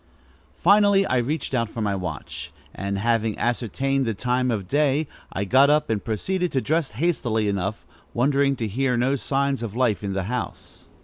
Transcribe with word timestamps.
Finally 0.57 1.05
I 1.05 1.17
reached 1.17 1.53
out 1.53 1.69
for 1.69 1.79
my 1.79 1.93
watch, 1.93 2.51
and, 2.73 2.97
having 2.97 3.37
ascertained 3.37 4.07
the 4.07 4.15
time 4.15 4.49
of 4.49 4.67
day, 4.67 5.07
I 5.31 5.43
got 5.45 5.69
up 5.69 5.91
and 5.91 6.03
proceeded 6.03 6.51
to 6.53 6.59
dress 6.61 6.93
hastily 6.97 7.47
enough, 7.47 7.85
wondering 8.11 8.55
to 8.55 8.67
hear 8.67 8.97
no 8.97 9.15
signs 9.15 9.61
of 9.61 9.75
life 9.75 10.03
in 10.03 10.13
the 10.13 10.23
house. 10.23 10.87